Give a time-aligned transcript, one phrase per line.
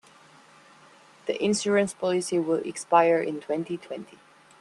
[1.27, 4.17] The insurance policy will expire in twenty-twenty.